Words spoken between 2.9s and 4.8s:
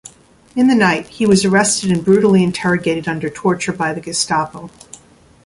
under torture by the Gestapo.